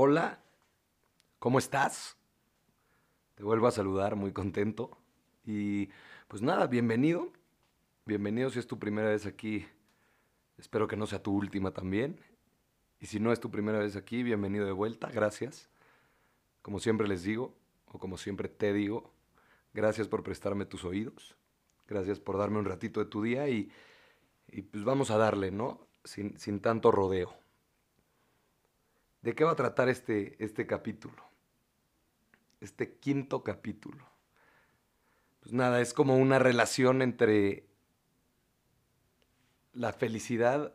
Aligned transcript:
Hola, 0.00 0.38
¿cómo 1.40 1.58
estás? 1.58 2.16
Te 3.34 3.42
vuelvo 3.42 3.66
a 3.66 3.72
saludar, 3.72 4.14
muy 4.14 4.32
contento. 4.32 4.96
Y 5.44 5.88
pues 6.28 6.40
nada, 6.40 6.68
bienvenido. 6.68 7.32
Bienvenido 8.06 8.48
si 8.50 8.60
es 8.60 8.68
tu 8.68 8.78
primera 8.78 9.08
vez 9.08 9.26
aquí. 9.26 9.66
Espero 10.56 10.86
que 10.86 10.96
no 10.96 11.08
sea 11.08 11.20
tu 11.20 11.34
última 11.34 11.72
también. 11.72 12.20
Y 13.00 13.06
si 13.06 13.18
no 13.18 13.32
es 13.32 13.40
tu 13.40 13.50
primera 13.50 13.80
vez 13.80 13.96
aquí, 13.96 14.22
bienvenido 14.22 14.66
de 14.66 14.70
vuelta. 14.70 15.10
Gracias. 15.10 15.68
Como 16.62 16.78
siempre 16.78 17.08
les 17.08 17.24
digo, 17.24 17.56
o 17.86 17.98
como 17.98 18.18
siempre 18.18 18.48
te 18.48 18.72
digo, 18.72 19.12
gracias 19.74 20.06
por 20.06 20.22
prestarme 20.22 20.64
tus 20.64 20.84
oídos. 20.84 21.34
Gracias 21.88 22.20
por 22.20 22.38
darme 22.38 22.60
un 22.60 22.66
ratito 22.66 23.00
de 23.00 23.06
tu 23.06 23.20
día 23.20 23.48
y, 23.48 23.68
y 24.46 24.62
pues 24.62 24.84
vamos 24.84 25.10
a 25.10 25.18
darle, 25.18 25.50
¿no? 25.50 25.88
Sin, 26.04 26.38
sin 26.38 26.60
tanto 26.60 26.92
rodeo. 26.92 27.34
¿De 29.22 29.34
qué 29.34 29.44
va 29.44 29.52
a 29.52 29.56
tratar 29.56 29.88
este, 29.88 30.42
este 30.42 30.66
capítulo? 30.66 31.22
Este 32.60 32.98
quinto 32.98 33.42
capítulo. 33.42 34.04
Pues 35.40 35.52
nada, 35.52 35.80
es 35.80 35.92
como 35.92 36.16
una 36.16 36.38
relación 36.38 37.02
entre 37.02 37.66
la 39.72 39.92
felicidad 39.92 40.74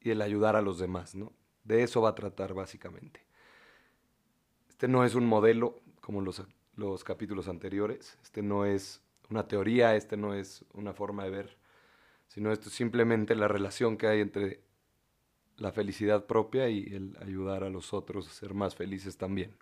y 0.00 0.10
el 0.10 0.22
ayudar 0.22 0.56
a 0.56 0.62
los 0.62 0.78
demás, 0.78 1.14
¿no? 1.14 1.32
De 1.64 1.82
eso 1.82 2.00
va 2.02 2.10
a 2.10 2.14
tratar 2.14 2.54
básicamente. 2.54 3.24
Este 4.68 4.88
no 4.88 5.04
es 5.04 5.14
un 5.14 5.26
modelo 5.26 5.80
como 6.00 6.20
los, 6.20 6.42
los 6.74 7.04
capítulos 7.04 7.48
anteriores, 7.48 8.18
este 8.22 8.42
no 8.42 8.64
es 8.64 9.00
una 9.30 9.46
teoría, 9.46 9.94
este 9.94 10.16
no 10.16 10.34
es 10.34 10.64
una 10.72 10.92
forma 10.92 11.24
de 11.24 11.30
ver, 11.30 11.58
sino 12.26 12.50
esto 12.50 12.68
es 12.68 12.74
simplemente 12.74 13.36
la 13.36 13.46
relación 13.46 13.96
que 13.96 14.08
hay 14.08 14.20
entre 14.20 14.64
la 15.62 15.70
felicidad 15.70 16.26
propia 16.26 16.68
y 16.68 16.92
el 16.92 17.16
ayudar 17.22 17.62
a 17.62 17.70
los 17.70 17.94
otros 17.94 18.26
a 18.26 18.32
ser 18.32 18.52
más 18.52 18.74
felices 18.74 19.16
también. 19.16 19.56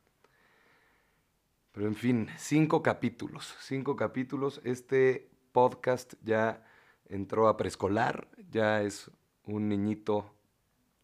Pero 1.73 1.87
en 1.87 1.95
fin, 1.95 2.29
cinco 2.39 2.83
capítulos, 2.83 3.55
cinco 3.61 3.97
capítulos. 3.97 4.63
Este 4.65 5.31
podcast 5.53 6.15
ya 6.25 6.65
entró 7.05 7.49
a 7.49 7.59
preescolar, 7.59 8.29
ya 8.51 8.83
es 8.83 9.11
un 9.45 9.69
niñito 9.69 10.35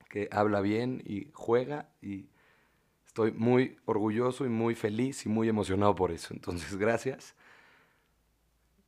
que 0.09 0.29
habla 0.33 0.63
bien 0.63 1.03
y 1.05 1.31
juega 1.35 1.91
y 2.01 2.31
estoy 3.05 3.33
muy 3.33 3.77
orgulloso 3.85 4.47
y 4.47 4.49
muy 4.49 4.75
feliz 4.75 5.27
y 5.27 5.29
muy 5.29 5.49
emocionado 5.51 5.95
por 5.95 6.11
eso. 6.11 6.33
Entonces, 6.33 6.75
gracias. 6.79 7.35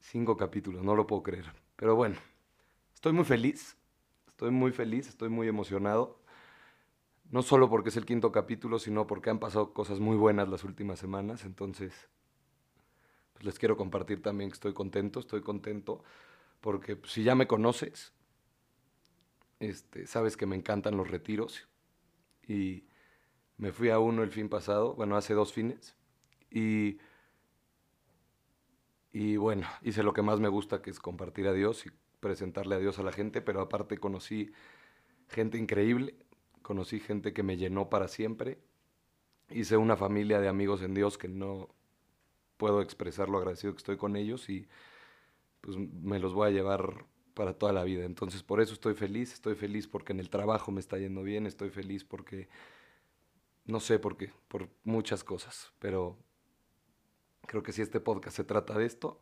Cinco 0.00 0.38
capítulos, 0.38 0.82
no 0.82 0.96
lo 0.96 1.06
puedo 1.06 1.22
creer. 1.22 1.52
Pero 1.76 1.96
bueno, 1.96 2.16
estoy 2.94 3.12
muy 3.12 3.26
feliz, 3.26 3.77
estoy 4.38 4.52
muy 4.52 4.70
feliz, 4.70 5.08
estoy 5.08 5.30
muy 5.30 5.48
emocionado. 5.48 6.16
No 7.32 7.42
solo 7.42 7.68
porque 7.68 7.88
es 7.88 7.96
el 7.96 8.06
quinto 8.06 8.30
capítulo, 8.30 8.78
sino 8.78 9.04
porque 9.04 9.30
han 9.30 9.40
pasado 9.40 9.74
cosas 9.74 9.98
muy 9.98 10.16
buenas 10.16 10.48
las 10.48 10.62
últimas 10.62 11.00
semanas. 11.00 11.44
Entonces, 11.44 12.08
pues 13.32 13.44
les 13.44 13.58
quiero 13.58 13.76
compartir 13.76 14.22
también 14.22 14.50
que 14.50 14.54
estoy 14.54 14.74
contento, 14.74 15.18
estoy 15.18 15.40
contento 15.42 16.04
porque 16.60 16.94
pues, 16.94 17.10
si 17.10 17.24
ya 17.24 17.34
me 17.34 17.48
conoces, 17.48 18.12
este, 19.58 20.06
sabes 20.06 20.36
que 20.36 20.46
me 20.46 20.54
encantan 20.54 20.96
los 20.96 21.10
retiros 21.10 21.66
y 22.46 22.84
me 23.56 23.72
fui 23.72 23.90
a 23.90 23.98
uno 23.98 24.22
el 24.22 24.30
fin 24.30 24.48
pasado, 24.48 24.94
bueno, 24.94 25.16
hace 25.16 25.34
dos 25.34 25.52
fines, 25.52 25.96
y, 26.48 26.98
y 29.12 29.36
bueno, 29.36 29.66
hice 29.82 30.02
lo 30.02 30.12
que 30.12 30.22
más 30.22 30.40
me 30.40 30.48
gusta, 30.48 30.82
que 30.82 30.90
es 30.90 31.00
compartir 31.00 31.48
a 31.48 31.52
Dios 31.52 31.86
y 31.86 31.90
presentarle 32.20 32.74
a 32.74 32.78
Dios 32.78 32.98
a 32.98 33.02
la 33.02 33.12
gente, 33.12 33.40
pero 33.40 33.60
aparte 33.60 33.98
conocí 33.98 34.52
gente 35.28 35.58
increíble, 35.58 36.14
conocí 36.62 37.00
gente 37.00 37.32
que 37.32 37.42
me 37.42 37.56
llenó 37.56 37.88
para 37.88 38.08
siempre, 38.08 38.58
hice 39.50 39.76
una 39.76 39.96
familia 39.96 40.40
de 40.40 40.48
amigos 40.48 40.82
en 40.82 40.94
Dios 40.94 41.16
que 41.16 41.28
no 41.28 41.68
puedo 42.56 42.82
expresar 42.82 43.28
lo 43.28 43.38
agradecido 43.38 43.72
que 43.72 43.78
estoy 43.78 43.96
con 43.96 44.16
ellos 44.16 44.48
y 44.50 44.68
pues 45.60 45.76
me 45.76 46.18
los 46.18 46.34
voy 46.34 46.48
a 46.48 46.50
llevar 46.50 47.06
para 47.34 47.54
toda 47.54 47.72
la 47.72 47.84
vida. 47.84 48.04
Entonces 48.04 48.42
por 48.42 48.60
eso 48.60 48.74
estoy 48.74 48.94
feliz, 48.94 49.32
estoy 49.32 49.54
feliz 49.54 49.86
porque 49.86 50.12
en 50.12 50.20
el 50.20 50.28
trabajo 50.28 50.72
me 50.72 50.80
está 50.80 50.98
yendo 50.98 51.22
bien, 51.22 51.46
estoy 51.46 51.70
feliz 51.70 52.04
porque, 52.04 52.48
no 53.64 53.80
sé 53.80 53.98
por 53.98 54.16
qué, 54.16 54.32
por 54.48 54.68
muchas 54.84 55.24
cosas, 55.24 55.72
pero 55.78 56.18
creo 57.48 57.64
que 57.64 57.72
si 57.72 57.82
este 57.82 57.98
podcast 57.98 58.36
se 58.36 58.44
trata 58.44 58.78
de 58.78 58.86
esto, 58.86 59.20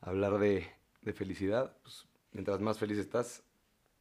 hablar 0.00 0.38
de, 0.38 0.70
de 1.02 1.12
felicidad, 1.12 1.76
pues 1.82 2.06
mientras 2.30 2.60
más 2.60 2.78
feliz 2.78 2.98
estás, 2.98 3.42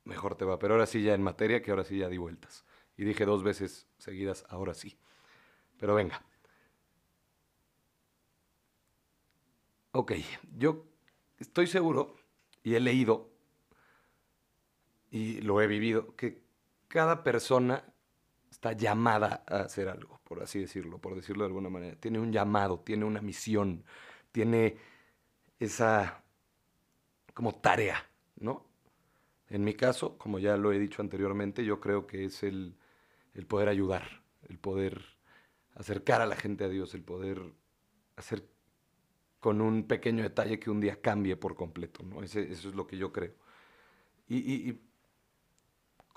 mejor 0.03 0.35
te 0.35 0.46
va. 0.46 0.59
Pero 0.59 0.75
ahora 0.75 0.85
sí 0.85 1.02
ya 1.02 1.16
en 1.16 1.24
materia, 1.24 1.63
que 1.63 1.72
ahora 1.72 1.84
sí 1.84 1.97
ya 1.97 2.09
di 2.09 2.18
vueltas. 2.18 2.66
Y 2.97 3.06
dije 3.06 3.25
dos 3.25 3.44
veces 3.44 3.88
seguidas, 3.97 4.46
ahora 4.50 4.74
sí. 4.74 5.00
Pero 5.80 5.96
venga. 5.96 6.22
Ok, 9.91 10.13
yo 10.56 10.86
estoy 11.40 11.66
seguro 11.66 12.16
y 12.62 12.75
he 12.75 12.80
leído 12.80 13.31
y 15.09 15.41
lo 15.41 15.62
he 15.62 15.68
vivido 15.68 16.16
que 16.16 16.44
cada 16.88 17.24
persona 17.24 17.84
está 18.57 18.73
llamada 18.73 19.44
a 19.47 19.62
hacer 19.62 19.88
algo, 19.88 20.19
por 20.23 20.41
así 20.41 20.59
decirlo, 20.59 20.97
por 20.97 21.16
decirlo 21.16 21.44
de 21.44 21.47
alguna 21.47 21.69
manera. 21.69 21.95
Tiene 21.95 22.19
un 22.19 22.31
llamado, 22.31 22.79
tiene 22.79 23.06
una 23.06 23.22
misión, 23.22 23.84
tiene 24.31 24.78
esa 25.59 26.23
como 27.35 27.53
tarea, 27.53 28.03
¿no? 28.38 28.66
En 29.50 29.63
mi 29.63 29.75
caso, 29.75 30.18
como 30.18 30.40
ya 30.40 30.57
lo 30.57 30.73
he 30.73 30.79
dicho 30.79 31.03
anteriormente, 31.03 31.63
yo 31.63 31.79
creo 31.79 32.07
que 32.07 32.25
es 32.25 32.41
el, 32.41 32.75
el 33.35 33.45
poder 33.45 33.69
ayudar, 33.69 34.23
el 34.50 34.57
poder 34.57 35.06
acercar 35.75 36.22
a 36.22 36.25
la 36.25 36.35
gente 36.35 36.63
a 36.63 36.69
Dios, 36.69 36.95
el 36.95 37.03
poder 37.03 37.39
hacer 38.16 38.44
con 39.39 39.62
un 39.62 39.84
pequeño 39.84 40.24
detalle 40.24 40.59
que 40.59 40.72
un 40.72 40.81
día 40.81 41.00
cambie 41.00 41.38
por 41.38 41.56
completo, 41.56 42.03
¿no? 42.03 42.24
Eso 42.24 42.39
es 42.39 42.66
lo 42.66 42.88
que 42.88 42.97
yo 42.97 43.13
creo. 43.13 43.35
Y 44.28 44.81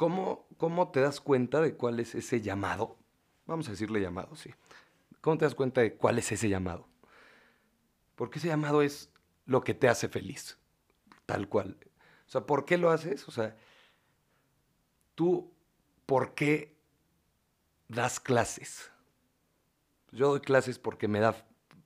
¿cómo, 0.00 0.46
¿cómo 0.56 0.90
te 0.90 1.00
das 1.02 1.20
cuenta 1.20 1.60
de 1.60 1.74
cuál 1.74 2.00
es 2.00 2.14
ese 2.14 2.40
llamado? 2.40 2.96
Vamos 3.44 3.68
a 3.68 3.72
decirle 3.72 4.00
llamado, 4.00 4.34
sí. 4.34 4.50
¿Cómo 5.20 5.36
te 5.36 5.44
das 5.44 5.54
cuenta 5.54 5.82
de 5.82 5.94
cuál 5.94 6.18
es 6.18 6.32
ese 6.32 6.48
llamado? 6.48 6.88
Porque 8.14 8.38
ese 8.38 8.48
llamado 8.48 8.80
es 8.80 9.10
lo 9.44 9.62
que 9.62 9.74
te 9.74 9.90
hace 9.90 10.08
feliz, 10.08 10.56
tal 11.26 11.50
cual. 11.50 11.76
O 12.26 12.30
sea, 12.30 12.46
¿por 12.46 12.64
qué 12.64 12.78
lo 12.78 12.90
haces? 12.90 13.28
O 13.28 13.30
sea, 13.30 13.54
tú, 15.14 15.52
¿por 16.06 16.32
qué 16.32 16.74
das 17.88 18.20
clases? 18.20 18.90
Yo 20.12 20.28
doy 20.30 20.40
clases 20.40 20.78
porque 20.78 21.08
me 21.08 21.20
da 21.20 21.36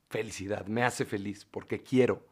felicidad, 0.09 0.69
me 0.69 0.85
hace 0.85 1.05
feliz, 1.05 1.47
porque 1.47 1.83
quiero, 1.83 2.25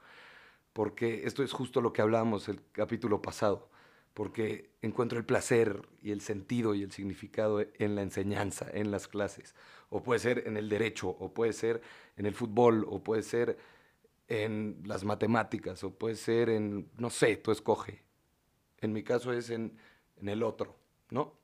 porque 0.75 1.27
esto 1.27 1.43
es 1.43 1.53
justo 1.53 1.81
lo 1.81 1.93
que 1.93 2.03
hablábamos 2.03 2.49
el 2.49 2.63
capítulo 2.71 3.21
pasado, 3.21 3.72
porque 4.15 4.71
encuentro 4.83 5.19
el 5.19 5.25
placer 5.25 5.89
y 6.03 6.11
el 6.11 6.21
sentido 6.21 6.75
y 6.75 6.83
el 6.83 6.93
significado 6.93 7.61
en 7.61 7.95
la 7.95 8.03
enseñanza, 8.03 8.67
en 8.73 8.91
las 8.91 9.09
clases, 9.09 9.55
o 9.91 10.03
puede 10.03 10.21
ser 10.21 10.47
en 10.47 10.57
el 10.57 10.69
derecho, 10.69 11.09
o 11.09 11.33
puede 11.33 11.53
ser 11.53 11.83
en 12.17 12.27
el 12.27 12.35
fútbol, 12.35 12.87
o 12.89 13.03
puede 13.03 13.23
ser 13.23 13.59
en 14.29 14.83
las 14.85 15.05
matemáticas, 15.05 15.83
o 15.85 15.91
puede 15.95 16.17
ser 16.17 16.49
en, 16.51 16.91
no 16.99 17.11
sé, 17.11 17.37
tú 17.37 17.51
escoge. 17.51 18.03
En 18.81 18.93
mi 18.93 19.03
caso 19.03 19.33
es 19.33 19.51
en, 19.51 19.77
en 20.17 20.29
el 20.29 20.43
otro, 20.43 20.77
¿no? 21.11 21.35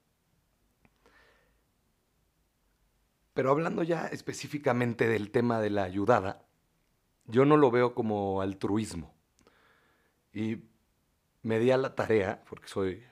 Pero 3.35 3.51
hablando 3.51 3.83
ya 3.83 4.09
específicamente 4.09 5.07
del 5.07 5.31
tema 5.31 5.61
de 5.61 5.71
la 5.71 5.85
ayudada, 5.85 6.45
yo 7.27 7.45
no 7.45 7.57
lo 7.57 7.71
veo 7.71 7.95
como 7.95 8.41
altruismo. 8.41 9.15
Y 10.33 10.57
me 11.43 11.59
di 11.59 11.71
a 11.71 11.77
la 11.77 11.95
tarea, 11.95 12.43
porque 12.49 12.69
soy, 12.69 13.03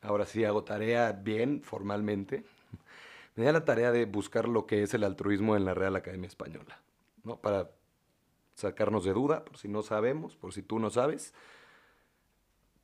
ahora 0.00 0.26
sí 0.26 0.44
hago 0.44 0.64
tarea 0.64 1.12
bien, 1.12 1.62
formalmente, 1.62 2.44
me 3.34 3.44
di 3.44 3.48
a 3.48 3.52
la 3.52 3.64
tarea 3.64 3.92
de 3.92 4.04
buscar 4.06 4.48
lo 4.48 4.66
que 4.66 4.82
es 4.82 4.94
el 4.94 5.04
altruismo 5.04 5.56
en 5.56 5.64
la 5.64 5.74
Real 5.74 5.96
Academia 5.96 6.28
Española, 6.28 6.80
¿no? 7.24 7.40
Para 7.40 7.70
sacarnos 8.54 9.04
de 9.04 9.12
duda, 9.12 9.44
por 9.44 9.58
si 9.58 9.68
no 9.68 9.82
sabemos, 9.82 10.36
por 10.36 10.52
si 10.52 10.62
tú 10.62 10.78
no 10.78 10.90
sabes, 10.90 11.34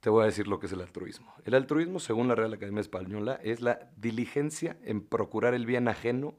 te 0.00 0.10
voy 0.10 0.22
a 0.22 0.26
decir 0.26 0.46
lo 0.46 0.60
que 0.60 0.66
es 0.66 0.72
el 0.72 0.80
altruismo. 0.80 1.32
El 1.44 1.54
altruismo, 1.54 1.98
según 1.98 2.28
la 2.28 2.34
Real 2.34 2.52
Academia 2.52 2.80
Española, 2.80 3.40
es 3.42 3.60
la 3.60 3.90
diligencia 3.96 4.78
en 4.82 5.04
procurar 5.04 5.54
el 5.54 5.66
bien 5.66 5.88
ajeno 5.88 6.34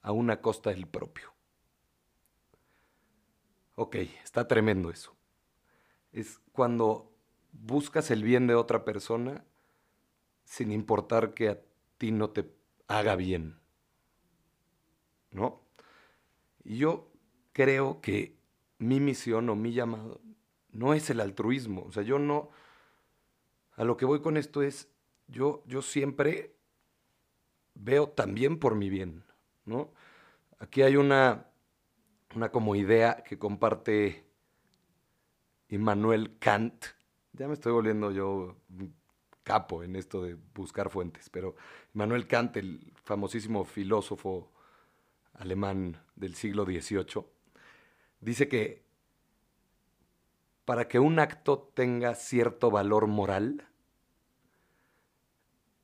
a 0.00 0.12
una 0.12 0.40
costa 0.40 0.70
del 0.70 0.86
propio. 0.86 1.32
Ok, 3.74 3.96
está 4.22 4.46
tremendo 4.46 4.90
eso. 4.90 5.16
Es 6.12 6.38
cuando 6.52 7.13
buscas 7.54 8.10
el 8.10 8.22
bien 8.22 8.46
de 8.46 8.54
otra 8.54 8.84
persona 8.84 9.44
sin 10.44 10.70
importar 10.70 11.34
que 11.34 11.48
a 11.48 11.60
ti 11.98 12.12
no 12.12 12.30
te 12.30 12.50
haga 12.86 13.16
bien. 13.16 13.58
¿No? 15.30 15.62
Y 16.62 16.78
yo 16.78 17.10
creo 17.52 18.00
que 18.00 18.36
mi 18.78 19.00
misión 19.00 19.48
o 19.48 19.56
mi 19.56 19.72
llamado 19.72 20.20
no 20.70 20.94
es 20.94 21.08
el 21.10 21.20
altruismo. 21.20 21.84
O 21.84 21.92
sea, 21.92 22.02
yo 22.02 22.18
no... 22.18 22.50
A 23.76 23.84
lo 23.84 23.96
que 23.96 24.04
voy 24.04 24.20
con 24.20 24.36
esto 24.36 24.62
es, 24.62 24.88
yo, 25.26 25.64
yo 25.66 25.82
siempre 25.82 26.54
veo 27.74 28.08
también 28.08 28.58
por 28.58 28.76
mi 28.76 28.88
bien. 28.88 29.24
¿no? 29.64 29.92
Aquí 30.58 30.82
hay 30.82 30.96
una, 30.96 31.46
una 32.34 32.50
como 32.50 32.76
idea 32.76 33.22
que 33.24 33.38
comparte 33.38 34.24
Immanuel 35.68 36.38
Kant. 36.38 36.84
Ya 37.36 37.48
me 37.48 37.54
estoy 37.54 37.72
volviendo 37.72 38.12
yo 38.12 38.56
capo 39.42 39.82
en 39.82 39.96
esto 39.96 40.22
de 40.22 40.36
buscar 40.54 40.88
fuentes, 40.88 41.28
pero 41.28 41.56
Immanuel 41.92 42.28
Kant, 42.28 42.56
el 42.56 42.92
famosísimo 43.02 43.64
filósofo 43.64 44.52
alemán 45.34 46.00
del 46.14 46.36
siglo 46.36 46.64
XVIII, 46.64 47.24
dice 48.20 48.48
que 48.48 48.84
para 50.64 50.86
que 50.86 51.00
un 51.00 51.18
acto 51.18 51.58
tenga 51.74 52.14
cierto 52.14 52.70
valor 52.70 53.08
moral, 53.08 53.66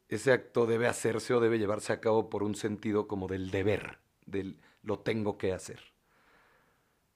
ese 0.08 0.32
acto 0.32 0.67
debe 0.67 0.87
hacerse 0.87 1.35
o 1.35 1.41
debe 1.41 1.58
llevarse 1.58 1.93
a 1.93 2.00
cabo 2.00 2.31
por 2.31 2.44
un 2.44 2.55
sentido 2.55 3.08
como 3.08 3.26
del 3.26 3.50
deber, 3.50 3.99
del 4.25 4.61
lo 4.82 5.00
tengo 5.00 5.37
que 5.37 5.52
hacer. 5.52 5.81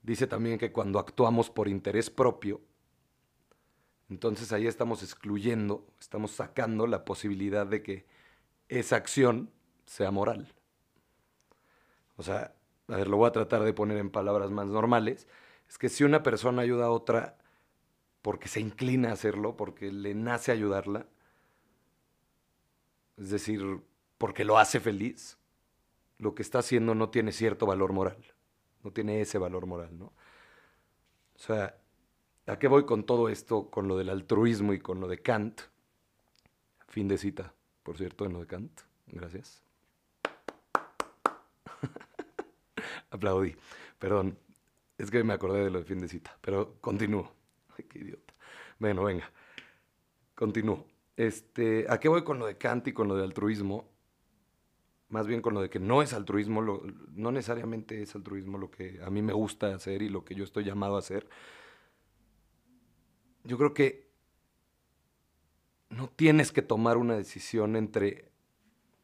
Dice 0.02 0.26
también 0.26 0.58
que 0.58 0.72
cuando 0.72 0.98
actuamos 0.98 1.50
por 1.50 1.68
interés 1.68 2.10
propio, 2.10 2.60
entonces 4.10 4.52
ahí 4.52 4.66
estamos 4.66 5.02
excluyendo, 5.02 5.86
estamos 6.00 6.32
sacando 6.32 6.86
la 6.86 7.04
posibilidad 7.04 7.66
de 7.66 7.82
que 7.82 8.06
esa 8.68 8.96
acción 8.96 9.50
sea 9.86 10.10
moral. 10.10 10.54
O 12.16 12.22
sea, 12.22 12.54
a 12.88 12.96
ver, 12.96 13.08
lo 13.08 13.16
voy 13.16 13.28
a 13.28 13.32
tratar 13.32 13.62
de 13.62 13.72
poner 13.72 13.98
en 13.98 14.10
palabras 14.10 14.50
más 14.50 14.66
normales. 14.66 15.26
Es 15.68 15.78
que 15.78 15.88
si 15.88 16.04
una 16.04 16.22
persona 16.22 16.62
ayuda 16.62 16.86
a 16.86 16.90
otra 16.90 17.38
porque 18.22 18.48
se 18.48 18.60
inclina 18.60 19.10
a 19.10 19.12
hacerlo, 19.12 19.56
porque 19.56 19.92
le 19.92 20.14
nace 20.14 20.52
ayudarla, 20.52 21.06
es 23.16 23.30
decir, 23.30 23.82
porque 24.18 24.44
lo 24.44 24.58
hace 24.58 24.80
feliz, 24.80 25.38
lo 26.18 26.34
que 26.34 26.42
está 26.42 26.60
haciendo 26.60 26.94
no 26.94 27.10
tiene 27.10 27.32
cierto 27.32 27.66
valor 27.66 27.92
moral, 27.92 28.16
no 28.82 28.92
tiene 28.92 29.20
ese 29.20 29.38
valor 29.38 29.66
moral, 29.66 29.98
¿no? 29.98 30.06
O 30.06 31.38
sea, 31.38 31.76
¿a 32.46 32.58
qué 32.58 32.68
voy 32.68 32.84
con 32.84 33.04
todo 33.04 33.28
esto, 33.28 33.70
con 33.70 33.88
lo 33.88 33.96
del 33.96 34.10
altruismo 34.10 34.72
y 34.72 34.80
con 34.80 35.00
lo 35.00 35.08
de 35.08 35.18
Kant? 35.18 35.60
Fin 36.88 37.08
de 37.08 37.18
cita, 37.18 37.54
por 37.82 37.96
cierto, 37.96 38.24
en 38.24 38.34
lo 38.34 38.40
de 38.40 38.46
Kant. 38.46 38.80
Gracias. 39.06 39.62
Aplaudí. 43.10 43.56
Perdón, 43.98 44.38
es 44.98 45.10
que 45.10 45.24
me 45.24 45.32
acordé 45.32 45.64
de 45.64 45.70
lo 45.70 45.80
de 45.80 45.84
fin 45.84 45.98
de 45.98 46.08
cita, 46.08 46.36
pero 46.40 46.76
continúo. 46.80 47.32
Ay, 47.76 47.84
qué 47.88 47.98
idiota. 48.00 48.34
Bueno, 48.78 49.04
venga. 49.04 49.30
Continúo. 50.34 50.86
Este, 51.16 51.86
¿A 51.88 51.98
qué 51.98 52.08
voy 52.08 52.24
con 52.24 52.38
lo 52.38 52.46
de 52.46 52.58
Kant 52.58 52.88
y 52.88 52.92
con 52.92 53.08
lo 53.08 53.16
de 53.16 53.24
altruismo? 53.24 53.88
Más 55.08 55.26
bien 55.26 55.42
con 55.42 55.54
lo 55.54 55.60
de 55.60 55.70
que 55.70 55.78
no 55.78 56.02
es 56.02 56.12
altruismo, 56.12 56.60
no 56.62 57.30
necesariamente 57.30 58.02
es 58.02 58.14
altruismo 58.16 58.58
lo 58.58 58.70
que 58.70 59.00
a 59.02 59.10
mí 59.10 59.22
me 59.22 59.32
gusta 59.32 59.72
hacer 59.74 60.02
y 60.02 60.08
lo 60.08 60.24
que 60.24 60.34
yo 60.34 60.44
estoy 60.44 60.64
llamado 60.64 60.96
a 60.96 60.98
hacer. 60.98 61.28
Yo 63.44 63.58
creo 63.58 63.74
que 63.74 64.08
no 65.90 66.08
tienes 66.08 66.50
que 66.50 66.62
tomar 66.62 66.96
una 66.96 67.16
decisión 67.16 67.76
entre 67.76 68.30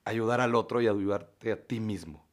ayudar 0.05 0.41
al 0.41 0.55
otro 0.55 0.81
y 0.81 0.89
ayudarte 0.89 1.53
a 1.53 1.63
ti 1.63 1.79
mismo. 1.79 2.27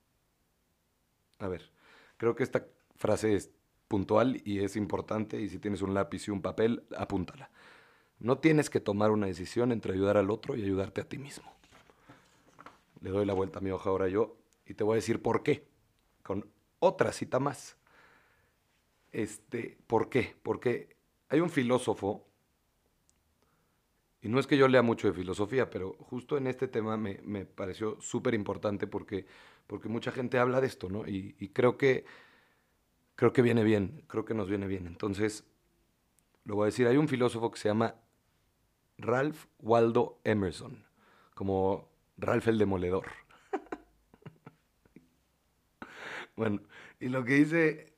A 1.40 1.48
ver, 1.48 1.72
creo 2.18 2.36
que 2.36 2.44
esta 2.44 2.66
frase 2.96 3.36
es 3.36 3.52
puntual 3.88 4.42
y 4.44 4.60
es 4.60 4.76
importante 4.76 5.40
y 5.40 5.50
si 5.50 5.60
tienes 5.60 5.82
un 5.82 5.94
lápiz 5.94 6.28
y 6.28 6.32
un 6.32 6.42
papel, 6.42 6.84
apúntala. 6.98 7.50
No 8.20 8.40
tienes 8.40 8.70
que 8.70 8.80
tomar 8.80 9.12
una 9.12 9.28
decisión 9.28 9.72
entre 9.72 9.94
ayudar 9.94 10.18
al 10.18 10.32
otro 10.32 10.56
y 10.56 10.64
ayudarte 10.64 11.02
a 11.02 11.08
ti 11.08 11.18
mismo. 11.18 11.54
Le 13.02 13.12
doy 13.12 13.26
la 13.26 13.34
vuelta 13.34 13.60
a 13.60 13.62
mi 13.62 13.70
hoja 13.70 13.90
ahora 13.90 14.08
yo 14.08 14.38
y 14.66 14.74
te 14.74 14.84
voy 14.84 14.94
a 14.94 14.96
decir 14.96 15.22
por 15.22 15.44
qué, 15.44 15.68
con 16.24 16.50
otra 16.80 17.12
cita 17.12 17.40
más. 17.40 17.78
Este, 19.12 19.78
¿Por 19.88 20.10
qué? 20.10 20.36
Porque 20.42 20.97
hay 21.30 21.40
un 21.40 21.50
filósofo, 21.50 22.26
y 24.22 24.30
no 24.30 24.40
es 24.40 24.48
que 24.48 24.58
yo 24.58 24.68
lea 24.68 24.82
mucho 24.82 25.08
de 25.08 25.14
filosofía, 25.14 25.70
pero 25.70 25.94
justo 26.00 26.38
en 26.38 26.48
este 26.48 26.68
tema 26.68 26.98
me, 26.98 27.46
pareció 27.46 28.02
súper 28.02 28.34
importante 28.34 28.88
porque, 28.88 29.26
porque 29.68 29.90
mucha 29.90 30.12
gente 30.12 30.40
habla 30.40 30.60
de 30.60 30.68
esto, 30.68 30.90
¿no? 30.90 31.08
Y, 31.08 31.36
y 31.40 31.50
creo 31.50 31.78
que 31.78 32.06
creo 33.18 33.34
que 33.34 33.42
viene 33.42 33.64
bien, 33.64 34.04
creo 34.08 34.24
que 34.24 34.36
nos 34.36 34.48
viene 34.48 34.68
bien. 34.68 34.88
Entonces, 34.88 35.44
lo 36.46 36.56
voy 36.56 36.64
a 36.64 36.66
decir, 36.68 36.88
hay 36.88 36.98
un 36.98 37.10
filósofo 37.10 37.52
que 37.52 37.60
se 37.60 37.68
llama 37.68 37.96
Ralph 38.98 39.48
Waldo 39.60 40.22
Emerson, 40.24 40.86
como 41.34 41.90
Ralph 42.18 42.48
el 42.48 42.60
Demoledor. 42.60 43.08
bueno, 46.38 46.62
y 47.00 47.10
lo 47.10 47.26
que 47.26 47.34
dice 47.34 47.94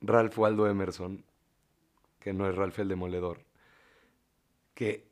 Ralph 0.00 0.36
Waldo 0.36 0.68
Emerson, 0.68 1.24
que 2.24 2.32
no 2.32 2.48
es 2.48 2.56
Ralph 2.56 2.78
el 2.78 2.88
Demoledor, 2.88 3.44
que 4.72 5.06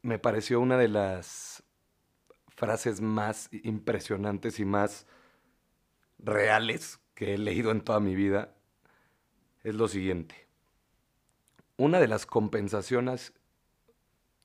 me 0.00 0.18
pareció 0.18 0.60
una 0.60 0.78
de 0.78 0.88
las 0.88 1.62
frases 2.48 3.02
más 3.02 3.50
impresionantes 3.52 4.58
y 4.58 4.64
más 4.64 5.06
reales 6.18 7.00
que 7.12 7.34
he 7.34 7.38
leído 7.38 7.70
en 7.70 7.82
toda 7.82 8.00
mi 8.00 8.14
vida, 8.14 8.54
es 9.62 9.74
lo 9.74 9.88
siguiente. 9.88 10.48
Una 11.76 12.00
de 12.00 12.08
las 12.08 12.24
compensaciones, 12.24 13.34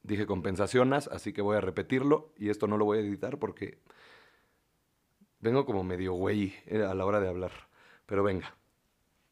dije 0.04 0.26
compensaciones, 0.26 1.08
así 1.08 1.32
que 1.32 1.42
voy 1.42 1.56
a 1.56 1.62
repetirlo 1.62 2.34
y 2.36 2.50
esto 2.50 2.68
no 2.68 2.78
lo 2.78 2.84
voy 2.84 2.98
a 2.98 3.02
editar 3.02 3.40
porque 3.40 3.80
vengo 5.40 5.66
como 5.66 5.86
medio 5.86 6.12
güey 6.12 6.54
eh, 6.66 6.84
a 6.84 6.94
la 6.94 7.06
hora 7.06 7.22
de 7.22 7.30
hablar. 7.30 7.54
Pero 8.06 8.24
venga, 8.24 8.58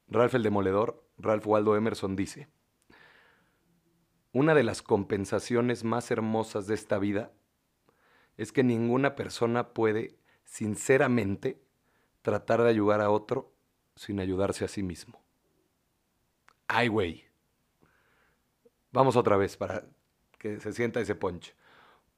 Ralph 0.08 0.36
el 0.36 0.44
Demoledor, 0.44 1.04
Ralph 1.18 1.46
Waldo 1.46 1.76
Emerson 1.76 2.16
dice, 2.16 2.48
una 4.38 4.54
de 4.54 4.62
las 4.62 4.84
compensaciones 4.84 5.84
más 5.84 6.12
hermosas 6.12 6.68
de 6.68 6.76
esta 6.76 7.00
vida 7.00 7.32
es 8.38 8.52
que 8.52 8.64
ninguna 8.64 9.16
persona 9.16 9.74
puede 9.74 10.20
sinceramente 10.44 11.60
tratar 12.22 12.62
de 12.62 12.70
ayudar 12.70 13.02
a 13.02 13.10
otro 13.10 13.52
sin 13.96 14.20
ayudarse 14.20 14.64
a 14.64 14.68
sí 14.68 14.84
mismo. 14.84 15.24
Ay, 16.68 16.88
güey. 16.88 17.26
Vamos 18.92 19.16
otra 19.16 19.38
vez 19.38 19.58
para 19.58 19.88
que 20.38 20.60
se 20.60 20.72
sienta 20.72 21.00
ese 21.00 21.16
punch. 21.16 21.56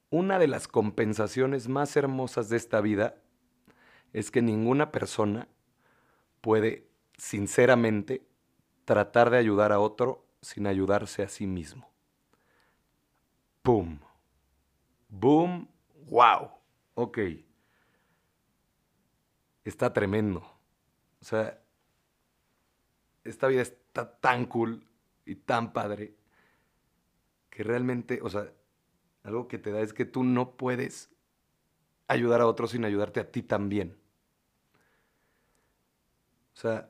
Una 0.09 0.39
de 0.39 0.47
las 0.47 0.67
compensaciones 0.67 1.69
más 1.69 1.95
hermosas 1.95 2.49
de 2.49 2.57
esta 2.57 2.81
vida 2.81 3.15
es 4.11 4.29
que 4.29 4.41
ninguna 4.41 4.91
persona 4.91 5.47
puede 6.41 6.85
sinceramente 7.17 8.27
tratar 8.83 9.29
de 9.29 9.37
ayudar 9.37 9.71
a 9.71 9.79
otro 9.79 10.25
sin 10.41 10.67
ayudarse 10.67 11.23
a 11.23 11.29
sí 11.29 11.47
mismo. 11.47 11.89
¡Pum! 13.61 13.99
¡Boom! 15.09 15.67
¡Wow! 16.09 16.51
Ok. 16.95 17.19
Está 19.63 19.93
tremendo. 19.93 20.39
O 21.21 21.25
sea, 21.25 21.61
esta 23.23 23.47
vida 23.47 23.61
está 23.61 24.19
tan 24.19 24.45
cool 24.45 24.87
y 25.25 25.35
tan 25.35 25.73
padre 25.73 26.15
que 27.49 27.63
realmente, 27.63 28.19
o 28.23 28.29
sea, 28.29 28.51
algo 29.23 29.47
que 29.47 29.57
te 29.57 29.71
da 29.71 29.81
es 29.81 29.93
que 29.93 30.05
tú 30.05 30.23
no 30.23 30.55
puedes 30.55 31.09
ayudar 32.07 32.41
a 32.41 32.47
otros 32.47 32.71
sin 32.71 32.85
ayudarte 32.85 33.19
a 33.19 33.31
ti 33.31 33.43
también. 33.43 33.97
O 36.53 36.57
sea, 36.59 36.89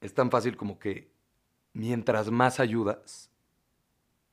es 0.00 0.12
tan 0.14 0.30
fácil 0.30 0.56
como 0.56 0.78
que 0.78 1.10
mientras 1.72 2.30
más 2.30 2.60
ayudas, 2.60 3.30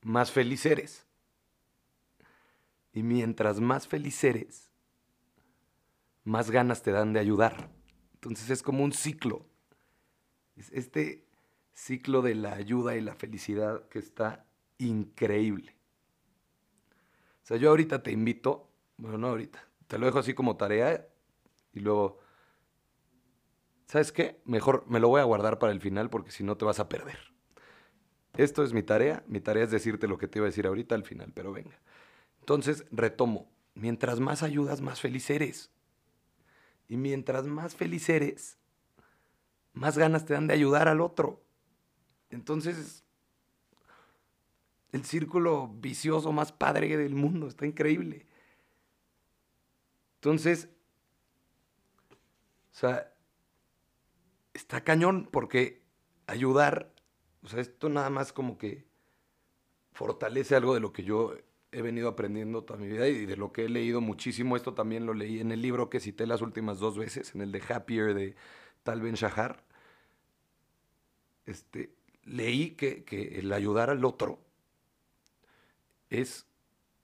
más 0.02 0.30
feliz 0.30 0.66
eres. 0.66 1.06
Y 2.92 3.02
mientras 3.02 3.60
más 3.60 3.88
feliz 3.88 4.22
eres, 4.22 4.70
más 6.24 6.50
ganas 6.50 6.82
te 6.82 6.92
dan 6.92 7.12
de 7.12 7.20
ayudar. 7.20 7.70
Entonces 8.14 8.50
es 8.50 8.62
como 8.62 8.84
un 8.84 8.92
ciclo 8.92 9.46
este 10.56 11.26
ciclo 11.72 12.22
de 12.22 12.34
la 12.34 12.54
ayuda 12.54 12.96
y 12.96 13.00
la 13.00 13.14
felicidad 13.14 13.88
que 13.88 13.98
está 13.98 14.46
increíble. 14.78 15.76
O 17.42 17.46
sea, 17.46 17.56
yo 17.56 17.70
ahorita 17.70 18.02
te 18.02 18.12
invito, 18.12 18.70
bueno, 18.96 19.18
no 19.18 19.28
ahorita, 19.28 19.62
te 19.88 19.98
lo 19.98 20.06
dejo 20.06 20.18
así 20.18 20.34
como 20.34 20.56
tarea 20.56 21.08
y 21.72 21.80
luego, 21.80 22.20
¿sabes 23.86 24.12
qué? 24.12 24.40
Mejor 24.44 24.84
me 24.88 25.00
lo 25.00 25.08
voy 25.08 25.20
a 25.20 25.24
guardar 25.24 25.58
para 25.58 25.72
el 25.72 25.80
final 25.80 26.10
porque 26.10 26.30
si 26.30 26.44
no 26.44 26.56
te 26.56 26.64
vas 26.64 26.78
a 26.78 26.88
perder. 26.88 27.31
Esto 28.36 28.62
es 28.62 28.72
mi 28.72 28.82
tarea, 28.82 29.22
mi 29.26 29.40
tarea 29.40 29.64
es 29.64 29.70
decirte 29.70 30.08
lo 30.08 30.18
que 30.18 30.28
te 30.28 30.38
iba 30.38 30.46
a 30.46 30.50
decir 30.50 30.66
ahorita 30.66 30.94
al 30.94 31.04
final, 31.04 31.32
pero 31.34 31.52
venga. 31.52 31.78
Entonces, 32.40 32.84
retomo, 32.90 33.50
mientras 33.74 34.20
más 34.20 34.42
ayudas, 34.42 34.80
más 34.80 35.00
feliz 35.00 35.28
eres. 35.30 35.70
Y 36.88 36.96
mientras 36.96 37.46
más 37.46 37.74
feliz 37.74 38.08
eres, 38.08 38.58
más 39.72 39.96
ganas 39.96 40.24
te 40.24 40.34
dan 40.34 40.46
de 40.46 40.54
ayudar 40.54 40.88
al 40.88 41.00
otro. 41.00 41.42
Entonces, 42.30 43.04
el 44.92 45.04
círculo 45.04 45.68
vicioso 45.68 46.32
más 46.32 46.52
padre 46.52 46.96
del 46.96 47.14
mundo, 47.14 47.48
está 47.48 47.66
increíble. 47.66 48.26
Entonces, 50.16 50.68
O 52.72 52.74
sea, 52.74 53.12
está 54.54 54.82
cañón 54.82 55.28
porque 55.30 55.82
ayudar, 56.26 56.91
o 57.44 57.48
sea, 57.48 57.60
esto 57.60 57.88
nada 57.88 58.10
más 58.10 58.32
como 58.32 58.56
que 58.56 58.84
fortalece 59.92 60.54
algo 60.54 60.74
de 60.74 60.80
lo 60.80 60.92
que 60.92 61.02
yo 61.02 61.34
he 61.72 61.82
venido 61.82 62.08
aprendiendo 62.08 62.64
toda 62.64 62.78
mi 62.78 62.86
vida 62.86 63.08
y 63.08 63.26
de 63.26 63.36
lo 63.36 63.52
que 63.52 63.64
he 63.64 63.68
leído 63.68 64.00
muchísimo. 64.00 64.56
Esto 64.56 64.74
también 64.74 65.06
lo 65.06 65.14
leí 65.14 65.40
en 65.40 65.52
el 65.52 65.62
libro 65.62 65.90
que 65.90 66.00
cité 66.00 66.26
las 66.26 66.42
últimas 66.42 66.78
dos 66.78 66.96
veces, 66.96 67.34
en 67.34 67.40
el 67.40 67.50
de 67.50 67.62
Happier 67.68 68.14
de 68.14 68.36
Tal 68.82 69.00
Ben 69.00 69.14
Shahar. 69.14 69.64
Este, 71.46 71.94
leí 72.24 72.72
que, 72.72 73.04
que 73.04 73.38
el 73.40 73.52
ayudar 73.52 73.90
al 73.90 74.04
otro 74.04 74.38
es 76.10 76.46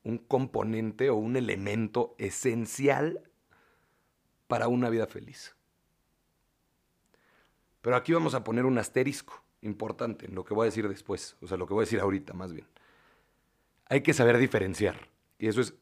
un 0.04 0.18
componente 0.18 1.10
o 1.10 1.16
un 1.16 1.36
elemento 1.36 2.14
esencial 2.18 3.28
para 4.46 4.68
una 4.68 4.90
vida 4.90 5.06
feliz. 5.06 5.56
Pero 7.80 7.96
aquí 7.96 8.12
vamos 8.12 8.34
a 8.34 8.44
poner 8.44 8.64
un 8.64 8.78
asterisco 8.78 9.42
importante 9.62 10.26
en 10.26 10.34
lo 10.34 10.44
que 10.44 10.54
voy 10.54 10.64
a 10.64 10.70
decir 10.70 10.88
después, 10.88 11.36
o 11.40 11.46
sea, 11.46 11.56
lo 11.56 11.66
que 11.66 11.74
voy 11.74 11.82
a 11.82 11.86
decir 11.86 12.00
ahorita 12.00 12.32
más 12.32 12.52
bien. 12.52 12.66
Hay 13.86 14.02
que 14.02 14.12
saber 14.12 14.38
diferenciar, 14.38 15.08
y 15.38 15.48
eso 15.48 15.60
es 15.60 15.74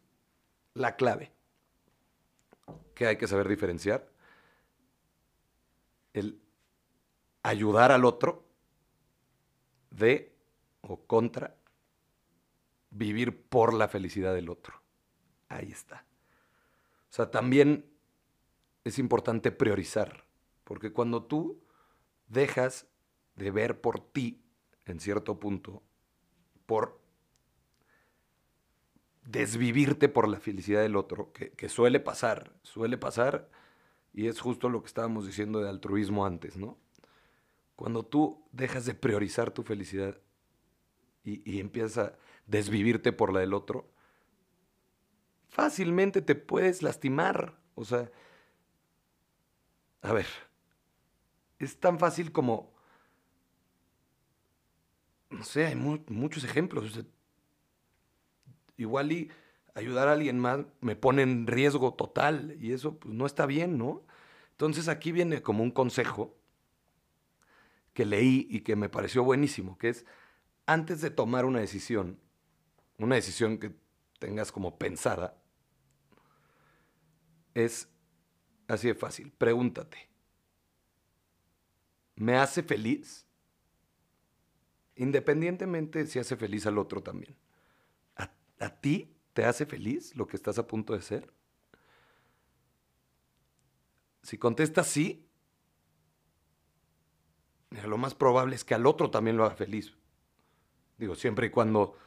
la 0.74 0.96
clave. 0.96 1.32
que 2.94 3.06
hay 3.06 3.16
que 3.18 3.28
saber 3.28 3.48
diferenciar? 3.48 4.08
El 6.14 6.40
ayudar 7.42 7.92
al 7.92 8.04
otro 8.04 8.44
de 9.90 10.34
o 10.80 10.96
contra 11.06 11.54
vivir 12.90 13.42
por 13.48 13.74
la 13.74 13.88
felicidad 13.88 14.34
del 14.34 14.48
otro. 14.48 14.80
Ahí 15.48 15.70
está. 15.70 16.06
O 17.10 17.12
sea, 17.12 17.30
también 17.30 17.84
es 18.84 18.98
importante 18.98 19.52
priorizar, 19.52 20.24
porque 20.64 20.92
cuando 20.92 21.24
tú 21.24 21.62
dejas 22.28 22.86
de 23.36 23.50
ver 23.50 23.80
por 23.80 24.00
ti, 24.00 24.42
en 24.84 25.00
cierto 25.00 25.38
punto, 25.38 25.82
por 26.66 27.00
desvivirte 29.24 30.08
por 30.08 30.28
la 30.28 30.38
felicidad 30.40 30.82
del 30.82 30.96
otro, 30.96 31.32
que, 31.32 31.68
suele 31.68 32.00
pasar, 32.00 32.52
suele 32.62 32.96
pasar, 32.96 33.48
y 34.12 34.28
es 34.28 34.40
justo 34.40 34.68
lo 34.68 34.80
que 34.80 34.86
estábamos 34.86 35.26
diciendo 35.26 35.60
de 35.60 35.68
altruismo 35.68 36.24
antes, 36.24 36.56
¿no? 36.56 36.78
Cuando 37.74 38.04
tú 38.04 38.44
dejas 38.52 38.86
de 38.86 38.94
priorizar 38.94 39.50
tu 39.50 39.62
felicidad 39.62 40.18
y 41.22 41.58
empiezas 41.58 41.98
a 41.98 42.18
desvivirte 42.46 43.12
por 43.12 43.32
la 43.32 43.40
del 43.40 43.52
otro, 43.52 43.90
fácilmente 45.48 46.22
te 46.22 46.34
puedes 46.34 46.82
lastimar. 46.82 47.58
O 47.74 47.84
sea, 47.84 48.10
a 50.02 50.12
ver, 50.12 50.26
es 51.58 51.80
tan 51.80 51.98
fácil 51.98 52.32
como, 52.32 52.72
no 55.30 55.44
sé, 55.44 55.66
hay 55.66 55.74
muchos 55.74 56.44
ejemplos. 56.44 57.04
igual 58.76 59.12
y 59.12 59.30
ayudar 59.74 60.08
a 60.08 60.12
alguien 60.12 60.38
más 60.38 60.60
me 60.80 60.96
pone 60.96 61.22
en 61.22 61.46
riesgo 61.46 61.94
total 61.94 62.56
y 62.60 62.72
eso 62.72 62.98
pues, 62.98 63.14
no 63.14 63.26
está 63.26 63.46
bien, 63.46 63.76
¿no? 63.78 64.02
Entonces 64.52 64.88
aquí 64.88 65.12
viene 65.12 65.42
como 65.42 65.62
un 65.62 65.70
consejo 65.70 66.34
que 67.92 68.06
leí 68.06 68.46
y 68.50 68.60
que 68.60 68.76
me 68.76 68.88
pareció 68.88 69.22
buenísimo, 69.22 69.76
que 69.78 69.90
es 69.90 70.06
antes 70.66 71.00
de 71.00 71.10
tomar 71.10 71.44
una 71.44 71.60
decisión, 71.60 72.18
una 72.98 73.16
decisión 73.16 73.58
que 73.58 73.74
tengas 74.18 74.50
como 74.50 74.78
pensada, 74.78 75.36
es 77.54 77.88
así 78.68 78.88
de 78.88 78.94
fácil. 78.94 79.30
Pregúntate, 79.36 80.08
¿me 82.14 82.36
hace 82.36 82.62
feliz? 82.62 83.25
Independientemente 84.96 86.06
si 86.06 86.18
hace 86.18 86.36
feliz 86.36 86.66
al 86.66 86.78
otro 86.78 87.02
también. 87.02 87.36
¿A, 88.58 88.70
ti 88.70 89.14
te 89.34 89.44
hace 89.44 89.66
feliz 89.66 90.16
lo 90.16 90.26
que 90.26 90.36
estás 90.36 90.58
a 90.58 90.66
punto 90.66 90.94
de 90.94 91.02
ser? 91.02 91.30
Si 94.22 94.38
contestas 94.38 94.86
sí, 94.86 95.28
lo 97.84 97.98
más 97.98 98.14
probable 98.14 98.54
es 98.54 98.64
que 98.64 98.74
al 98.74 98.86
otro 98.86 99.10
también 99.10 99.36
lo 99.36 99.44
haga 99.44 99.54
feliz. 99.54 99.94
Digo, 100.96 101.14
siempre 101.14 101.48
y 101.48 101.50
cuando 101.50 101.98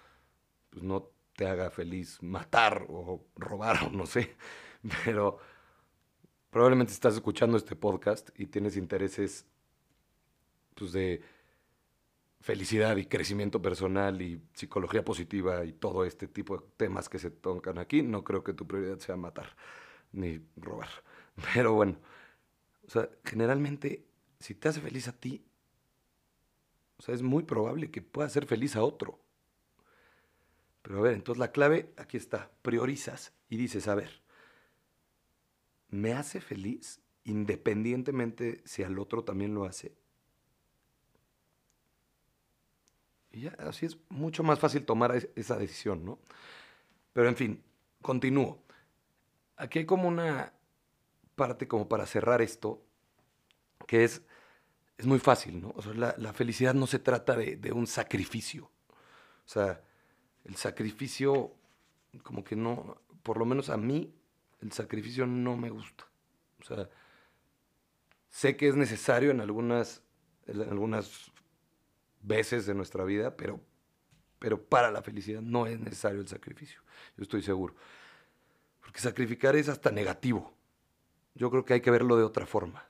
pues, 0.71 0.83
no 0.83 1.11
te 1.35 1.45
haga 1.47 1.69
feliz 1.69 2.21
matar 2.23 2.87
o 2.89 3.27
robar 3.35 3.83
o 3.83 3.91
no 3.91 4.07
sé. 4.07 4.35
Pero 5.05 5.37
probablemente 6.49 6.93
estás 6.93 7.13
escuchando 7.13 7.57
este 7.57 7.75
podcast 7.75 8.29
y 8.39 8.47
tienes 8.47 8.75
intereses 8.75 9.45
pues, 10.73 10.91
de 10.93 11.21
felicidad 12.41 12.95
y 12.97 13.05
crecimiento 13.05 13.61
personal 13.61 14.21
y 14.21 14.41
psicología 14.53 15.03
positiva 15.03 15.65
y 15.65 15.73
todo 15.73 16.05
este 16.05 16.27
tipo 16.27 16.57
de 16.57 16.65
temas 16.77 17.09
que 17.09 17.19
se 17.19 17.31
tocan 17.31 17.77
aquí. 17.77 18.01
No 18.01 18.23
creo 18.23 18.43
que 18.43 18.53
tu 18.53 18.65
prioridad 18.67 18.99
sea 18.99 19.17
matar 19.17 19.55
ni 20.11 20.41
robar. 20.55 20.89
Pero 21.53 21.73
bueno, 21.73 21.97
o 22.87 22.89
sea, 22.89 23.09
generalmente 23.25 24.05
si 24.39 24.55
te 24.55 24.69
hace 24.69 24.81
feliz 24.81 25.07
a 25.07 25.13
ti, 25.13 25.45
o 26.97 27.01
sea, 27.01 27.15
es 27.15 27.21
muy 27.21 27.43
probable 27.43 27.91
que 27.91 28.01
pueda 28.01 28.29
ser 28.29 28.45
feliz 28.45 28.75
a 28.75 28.83
otro. 28.83 29.19
Pero 30.81 30.99
a 30.99 31.01
ver, 31.01 31.13
entonces 31.13 31.39
la 31.39 31.51
clave 31.51 31.93
aquí 31.97 32.17
está, 32.17 32.51
priorizas 32.61 33.33
y 33.49 33.57
dices, 33.57 33.87
a 33.87 33.95
ver, 33.95 34.21
¿me 35.89 36.13
hace 36.13 36.41
feliz 36.41 37.01
independientemente 37.25 38.61
si 38.65 38.83
al 38.83 38.97
otro 38.97 39.23
también 39.23 39.53
lo 39.53 39.65
hace? 39.65 39.98
Y 43.31 43.41
ya, 43.41 43.55
así 43.59 43.85
es 43.85 43.97
mucho 44.09 44.43
más 44.43 44.59
fácil 44.59 44.85
tomar 44.85 45.15
esa 45.35 45.57
decisión, 45.57 46.03
¿no? 46.03 46.19
Pero 47.13 47.29
en 47.29 47.35
fin, 47.35 47.63
continúo. 48.01 48.63
Aquí 49.57 49.79
hay 49.79 49.85
como 49.85 50.07
una 50.07 50.53
parte 51.35 51.67
como 51.67 51.87
para 51.87 52.05
cerrar 52.05 52.41
esto, 52.41 52.83
que 53.87 54.03
es, 54.03 54.21
es 54.97 55.05
muy 55.05 55.19
fácil, 55.19 55.61
¿no? 55.61 55.73
O 55.75 55.81
sea, 55.81 55.93
la, 55.93 56.33
felicidad 56.33 56.73
no 56.73 56.87
se 56.87 56.99
trata 56.99 57.35
de, 57.35 57.55
de 57.55 57.71
un 57.71 57.87
sacrificio. 57.87 58.71
O 59.45 59.47
sea, 59.47 59.81
el 60.43 60.55
sacrificio, 60.55 61.55
como 62.23 62.43
que 62.43 62.55
no, 62.55 63.01
por 63.23 63.37
lo 63.37 63.45
menos 63.45 63.69
a 63.69 63.77
mí, 63.77 64.13
el 64.61 64.71
sacrificio 64.71 65.25
no 65.25 65.55
me 65.55 65.69
gusta. 65.69 66.07
O 66.61 66.63
sea, 66.63 66.89
sé 68.29 68.55
que 68.57 68.67
es 68.67 68.75
necesario 68.75 69.31
en 69.31 69.41
algunas, 69.41 70.01
en 70.47 70.61
algunas 70.61 71.31
veces 72.21 72.65
de 72.65 72.73
nuestra 72.73 73.03
vida, 73.03 73.35
pero, 73.35 73.59
pero 74.39 74.61
para 74.61 74.91
la 74.91 75.01
felicidad 75.01 75.41
no 75.41 75.67
es 75.67 75.79
necesario 75.79 76.21
el 76.21 76.27
sacrificio. 76.27 76.81
Yo 77.17 77.23
estoy 77.23 77.41
seguro. 77.41 77.75
Porque 78.81 78.99
sacrificar 78.99 79.55
es 79.55 79.69
hasta 79.69 79.91
negativo. 79.91 80.53
Yo 81.35 81.49
creo 81.51 81.65
que 81.65 81.75
hay 81.75 81.81
que 81.81 81.91
verlo 81.91 82.17
de 82.17 82.23
otra 82.23 82.45
forma. 82.45 82.85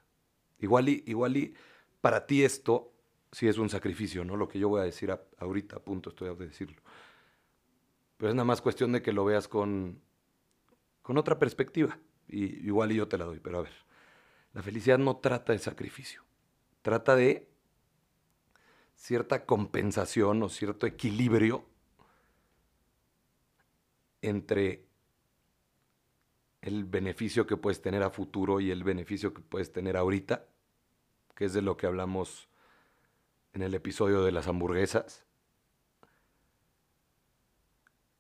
Igual 0.60 0.90
y, 0.90 1.04
igual 1.08 1.38
y 1.38 1.54
para 2.02 2.26
ti 2.26 2.44
esto 2.44 2.92
sí 3.32 3.48
es 3.48 3.58
un 3.58 3.70
sacrificio, 3.70 4.24
¿no? 4.26 4.36
Lo 4.36 4.48
que 4.48 4.60
yo 4.60 4.70
voy 4.70 4.82
a 4.82 4.86
decir 4.86 5.16
ahorita, 5.38 5.78
a 5.78 5.80
punto 5.80 6.10
estoy 6.10 6.36
de 6.36 6.48
decirlo. 6.48 6.82
Pero 8.18 8.30
es 8.30 8.36
nada 8.36 8.46
más 8.46 8.62
cuestión 8.62 8.92
de 8.92 9.02
que 9.02 9.14
lo 9.14 9.24
veas 9.26 9.48
con, 9.48 10.02
con 11.02 11.18
otra 11.18 11.40
perspectiva. 11.40 12.00
Y 12.28 12.66
igual 12.68 12.92
y 12.92 12.96
yo 12.96 13.08
te 13.08 13.18
la 13.18 13.26
doy, 13.26 13.40
pero 13.40 13.60
a 13.60 13.62
ver. 13.64 13.74
La 14.54 14.64
felicidad 14.64 14.98
no 14.98 15.18
trata 15.18 15.54
de 15.54 15.60
sacrificio. 15.60 16.24
Trata 16.82 17.16
de 17.16 17.49
cierta 19.00 19.46
compensación 19.46 20.44
o 20.44 20.50
cierto 20.50 20.86
equilibrio 20.86 21.66
entre 24.22 24.86
el 26.62 26.84
beneficio 26.84 27.48
que 27.48 27.56
puedes 27.56 27.82
tener 27.82 28.04
a 28.04 28.10
futuro 28.10 28.60
y 28.60 28.72
el 28.72 28.84
beneficio 28.84 29.34
que 29.34 29.40
puedes 29.40 29.72
tener 29.72 29.96
ahorita, 29.96 30.46
que 31.34 31.46
es 31.46 31.54
de 31.54 31.62
lo 31.62 31.78
que 31.78 31.88
hablamos 31.88 32.50
en 33.54 33.62
el 33.62 33.74
episodio 33.74 34.22
de 34.22 34.34
las 34.34 34.50
hamburguesas. 34.50 35.26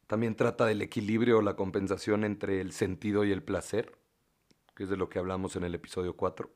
También 0.07 0.37
trata 0.37 0.65
del 0.65 0.81
equilibrio 0.81 1.39
o 1.39 1.41
la 1.41 1.57
compensación 1.57 2.23
entre 2.23 2.61
el 2.61 2.71
sentido 2.71 3.25
y 3.25 3.33
el 3.33 3.43
placer, 3.43 3.99
que 4.75 4.83
es 4.83 4.89
de 4.89 4.95
lo 4.95 5.09
que 5.09 5.19
hablamos 5.19 5.57
en 5.57 5.65
el 5.65 5.75
episodio 5.75 6.15
4. 6.15 6.49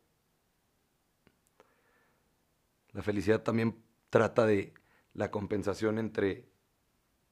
La 2.93 3.01
felicidad 3.03 3.43
también 3.43 3.83
trata 4.13 4.45
de 4.45 4.75
la 5.15 5.31
compensación 5.31 5.97
entre 5.97 6.47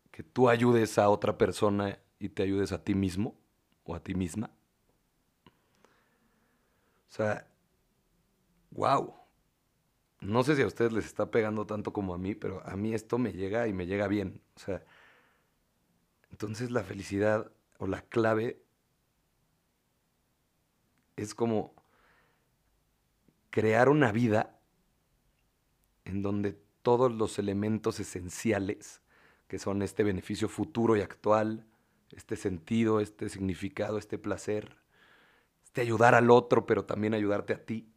que 0.09 0.23
tú 0.23 0.49
ayudes 0.49 0.97
a 0.97 1.09
otra 1.09 1.37
persona 1.37 1.99
y 2.17 2.29
te 2.29 2.41
ayudes 2.41 2.71
a 2.71 2.83
ti 2.83 2.95
mismo 2.95 3.39
o 3.83 3.93
a 3.93 3.99
ti 3.99 4.15
misma. 4.15 4.49
O 7.07 7.13
sea, 7.13 7.47
wow. 8.71 9.13
No 10.21 10.43
sé 10.43 10.55
si 10.55 10.63
a 10.63 10.65
ustedes 10.65 10.91
les 10.91 11.05
está 11.05 11.29
pegando 11.29 11.67
tanto 11.67 11.93
como 11.93 12.15
a 12.15 12.17
mí, 12.17 12.33
pero 12.33 12.67
a 12.67 12.75
mí 12.75 12.95
esto 12.95 13.19
me 13.19 13.31
llega 13.31 13.67
y 13.67 13.73
me 13.73 13.85
llega 13.85 14.07
bien. 14.07 14.41
O 14.55 14.59
sea, 14.59 14.83
entonces 16.31 16.71
la 16.71 16.81
felicidad 16.81 17.51
o 17.77 17.85
la 17.85 18.01
clave 18.01 18.59
es 21.15 21.35
como 21.35 21.75
crear 23.51 23.87
una 23.87 24.11
vida 24.11 24.57
en 26.05 26.21
donde 26.21 26.60
todos 26.81 27.11
los 27.11 27.39
elementos 27.39 27.99
esenciales, 27.99 29.01
que 29.47 29.59
son 29.59 29.81
este 29.81 30.03
beneficio 30.03 30.47
futuro 30.49 30.95
y 30.95 31.01
actual, 31.01 31.65
este 32.11 32.35
sentido, 32.35 32.99
este 32.99 33.29
significado, 33.29 33.97
este 33.97 34.17
placer, 34.17 34.77
este 35.63 35.81
ayudar 35.81 36.15
al 36.15 36.29
otro, 36.29 36.65
pero 36.65 36.85
también 36.85 37.13
ayudarte 37.13 37.53
a 37.53 37.65
ti, 37.65 37.91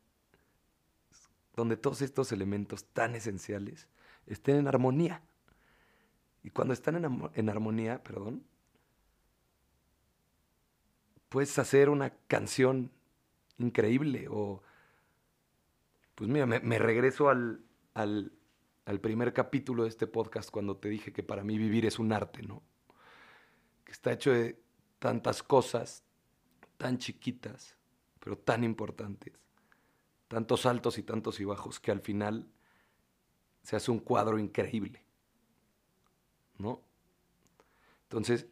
donde 1.57 1.77
todos 1.77 2.03
estos 2.03 2.33
elementos 2.33 2.85
tan 2.87 3.15
esenciales 3.15 3.89
estén 4.27 4.57
en 4.57 4.69
armonía. 4.69 5.23
Y 6.43 6.51
cuando 6.51 6.75
están 6.75 7.31
en, 7.35 7.49
armonía, 7.49 8.03
perdón, 8.03 8.45
puedes 11.29 11.59
hacer 11.59 11.89
una 11.89 12.11
canción 12.29 12.91
increíble 13.59 14.27
o... 14.31 14.63
Pues 16.15 16.31
mira, 16.31 16.47
me, 16.47 16.79
regreso 16.79 17.29
al, 17.29 17.65
al, 17.93 18.31
al, 18.85 19.01
primer 19.01 19.33
capítulo 19.33 19.85
de 19.85 19.89
este 19.89 20.07
podcast 20.07 20.51
cuando 20.51 20.77
te 20.77 20.89
dije 20.89 21.13
que 21.13 21.23
para 21.23 21.45
mí 21.45 21.59
vivir 21.59 21.87
es 21.87 21.99
un 21.99 22.13
arte, 22.13 22.43
¿no? 22.43 22.63
Que 23.85 23.93
está 23.93 24.13
hecho 24.13 24.31
de 24.33 24.61
tantas 24.99 25.43
cosas 25.43 26.05
tan 26.77 26.99
chiquitas, 26.99 27.77
pero 28.21 28.37
tan 28.39 28.65
importantes, 28.65 29.33
tantos 30.29 30.67
altos 30.67 30.99
y 30.99 31.03
tantos 31.03 31.41
y 31.41 31.45
bajos, 31.45 31.81
que 31.81 31.91
al 31.91 32.01
final 32.01 32.49
se 33.63 33.77
hace 33.77 33.91
un 33.91 33.99
cuadro 33.99 34.39
increíble, 34.39 35.05
¿no? 36.59 36.83
Entonces, 38.05 38.47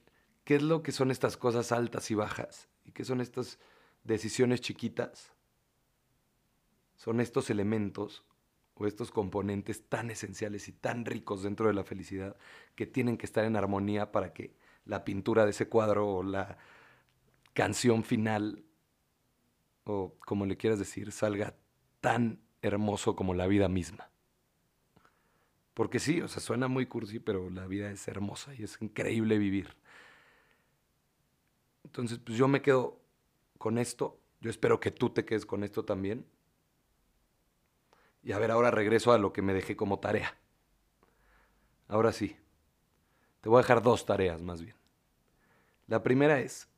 ¿qué 0.44 0.56
es 0.56 0.62
lo 0.62 0.82
que 0.82 0.92
son 0.92 1.10
estas 1.10 1.36
cosas 1.36 1.72
altas 1.72 2.10
y 2.10 2.14
bajas? 2.14 2.68
¿Y 2.84 2.92
qué 2.92 3.04
son 3.04 3.20
estas 3.20 3.58
decisiones 4.04 4.60
chiquitas? 4.60 5.32
Son 6.96 7.20
estos 7.20 7.50
elementos 7.50 8.24
o 8.74 8.86
estos 8.86 9.10
componentes 9.10 9.88
tan 9.88 10.10
esenciales 10.10 10.68
y 10.68 10.72
tan 10.72 11.04
ricos 11.04 11.42
dentro 11.42 11.66
de 11.66 11.74
la 11.74 11.84
felicidad 11.84 12.36
que 12.74 12.86
tienen 12.86 13.16
que 13.16 13.26
estar 13.26 13.44
en 13.44 13.56
armonía 13.56 14.12
para 14.12 14.32
que 14.32 14.54
la 14.84 15.04
pintura 15.04 15.44
de 15.44 15.50
ese 15.50 15.68
cuadro 15.68 16.08
o 16.08 16.22
la 16.22 16.58
canción 17.52 18.02
final 18.02 18.64
o 19.84 20.14
como 20.20 20.46
le 20.46 20.56
quieras 20.56 20.78
decir 20.78 21.12
salga 21.12 21.54
tan 22.00 22.40
hermoso 22.62 23.16
como 23.16 23.34
la 23.34 23.46
vida 23.46 23.68
misma. 23.68 24.10
Porque 25.74 25.98
sí, 25.98 26.20
o 26.20 26.28
sea, 26.28 26.40
suena 26.42 26.68
muy 26.68 26.86
cursi, 26.86 27.18
pero 27.18 27.48
la 27.50 27.66
vida 27.66 27.90
es 27.90 28.06
hermosa 28.06 28.54
y 28.54 28.62
es 28.62 28.80
increíble 28.80 29.38
vivir. 29.38 29.74
Entonces, 31.84 32.18
pues 32.18 32.36
yo 32.36 32.46
me 32.46 32.62
quedo 32.62 33.00
con 33.58 33.78
esto. 33.78 34.20
Yo 34.40 34.50
espero 34.50 34.80
que 34.80 34.90
tú 34.90 35.10
te 35.10 35.24
quedes 35.24 35.46
con 35.46 35.64
esto 35.64 35.84
también. 35.84 36.26
Y 38.22 38.32
a 38.32 38.38
ver, 38.38 38.50
ahora 38.50 38.70
regreso 38.70 39.12
a 39.12 39.18
lo 39.18 39.32
que 39.32 39.42
me 39.42 39.54
dejé 39.54 39.76
como 39.76 39.98
tarea. 39.98 40.36
Ahora 41.88 42.12
sí. 42.12 42.36
Te 43.40 43.48
voy 43.48 43.58
a 43.58 43.62
dejar 43.62 43.82
dos 43.82 44.06
tareas 44.06 44.40
más 44.40 44.62
bien. 44.62 44.76
La 45.88 46.02
primera 46.02 46.38
es, 46.38 46.68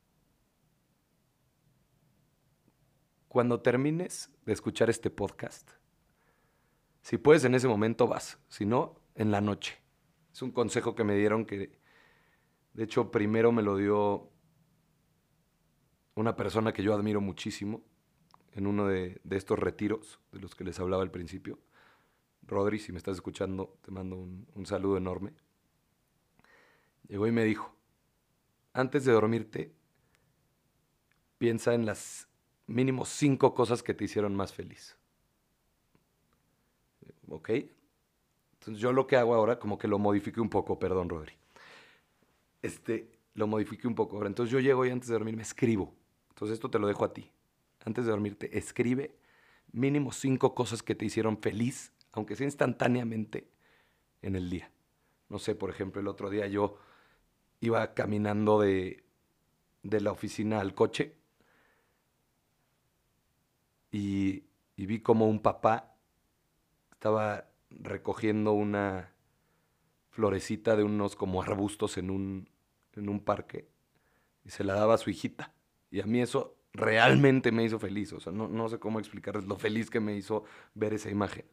cuando 3.29 3.61
termines 3.61 4.31
de 4.47 4.55
escuchar 4.55 4.89
este 4.89 5.11
podcast, 5.11 5.71
si 7.03 7.19
puedes 7.19 7.45
en 7.45 7.55
ese 7.55 7.69
momento 7.69 8.09
vas, 8.09 8.39
si 8.49 8.65
no, 8.65 8.99
en 9.15 9.31
la 9.31 9.43
noche. 9.43 9.79
Es 10.33 10.41
un 10.41 10.53
consejo 10.53 10.95
que 10.95 11.05
me 11.05 11.15
dieron 11.15 11.45
que, 11.45 11.79
de 12.73 12.85
hecho, 12.85 13.11
primero 13.11 13.53
me 13.53 13.63
lo 13.63 13.77
dio 13.77 14.31
una 16.15 16.35
persona 16.35 16.73
que 16.73 16.83
yo 16.83 16.95
admiro 16.95 17.21
muchísimo 17.21 17.83
en 18.55 18.67
uno 18.67 18.87
de, 18.87 19.21
estos 19.31 19.59
retiros 19.59 20.21
de 20.33 20.41
los 20.41 20.55
que 20.55 20.65
les 20.65 20.79
hablaba 20.81 21.03
al 21.03 21.11
principio. 21.11 21.59
Rodri, 22.47 22.79
si 22.79 22.93
me 22.93 22.99
estás 22.99 23.17
escuchando, 23.17 23.77
te 23.83 23.91
mando 23.91 24.17
un, 24.17 24.67
saludo 24.67 24.97
enorme. 24.97 25.33
Llegó 27.09 27.27
y 27.27 27.33
me 27.33 27.45
dijo, 27.45 27.75
antes 28.73 29.05
de 29.05 29.13
dormirte, 29.13 29.73
piensa 31.39 31.75
en 31.75 31.87
las 31.87 32.29
mínimo 32.67 33.05
cinco 33.05 33.55
cosas 33.55 33.83
que 33.83 33.95
te 33.95 34.05
hicieron 34.05 34.35
más 34.35 34.53
feliz. 34.53 34.97
¿Ok? 37.29 37.51
Entonces 37.51 38.81
yo 38.81 38.93
lo 38.93 39.07
que 39.07 39.17
hago 39.17 39.35
ahora, 39.35 39.59
como 39.59 39.79
que 39.79 39.89
lo 39.89 39.99
modifique 39.99 40.41
un 40.41 40.49
poco, 40.49 40.79
perdón, 40.79 41.09
Rodri. 41.09 41.35
Este, 42.63 43.11
lo 43.35 43.47
modifique 43.47 43.87
un 43.87 43.95
poco 43.95 44.17
ahora. 44.17 44.29
Entonces 44.29 44.53
yo 44.53 44.61
llego 44.61 44.87
y 44.87 44.91
antes 44.91 45.09
de 45.09 45.15
dormir 45.15 45.37
me 45.37 45.43
escribo 45.43 45.95
entonces 46.35 46.55
esto 46.55 46.69
te 46.69 46.81
lo 46.81 46.89
dejo 46.89 47.05
a 47.05 47.13
ti. 47.13 47.31
Antes 47.85 48.05
de 48.05 48.11
dormirte, 48.11 48.59
escribe 48.59 49.15
mínimo 49.73 50.13
cinco 50.13 50.55
cosas 50.55 50.83
que 50.83 50.95
te 50.95 51.05
hicieron 51.05 51.39
feliz, 51.39 51.93
aunque 52.13 52.37
sea 52.37 52.47
instantáneamente, 52.47 53.49
en 54.23 54.37
el 54.37 54.49
día. 54.49 54.71
No 55.29 55.39
sé, 55.39 55.55
por 55.55 55.71
ejemplo, 55.71 56.01
el 56.01 56.09
otro 56.09 56.31
día 56.31 56.47
yo 56.47 56.79
iba 57.61 57.95
caminando 57.95 58.61
de, 58.61 59.05
de 59.83 60.01
la 60.01 60.13
oficina 60.13 60.61
al 60.61 60.75
coche 60.75 61.15
y, 63.91 64.45
y 64.77 64.87
vi 64.87 65.01
como 65.01 65.29
un 65.29 65.41
papá 65.41 65.95
estaba 67.05 67.51
recogiendo 67.69 68.53
una 68.53 69.13
florecita 70.09 70.75
de 70.75 70.85
unos 70.85 71.17
como 71.17 71.43
arbustos 71.43 71.99
en 71.99 72.09
un, 72.09 72.49
en 72.95 73.11
un 73.11 73.21
parque 73.21 73.69
y 74.43 74.49
se 74.49 74.65
la 74.65 74.73
daba 74.73 74.95
a 74.95 74.99
su 74.99 75.11
hijita. 75.11 75.53
Y 75.91 76.01
a 76.01 76.07
mí 76.07 76.23
eso 76.23 76.57
realmente 76.75 77.53
me 77.53 77.65
hizo 77.65 77.79
feliz. 77.79 78.13
O 78.13 78.21
sea, 78.21 78.33
no, 78.33 78.69
sé 78.69 78.79
cómo 78.79 78.99
explicarles 78.99 79.47
lo 79.47 79.57
feliz 79.57 79.89
que 79.89 80.01
me 80.01 80.15
hizo 80.15 80.45
ver 80.75 80.93
esa 80.93 81.11
imagen. 81.11 81.47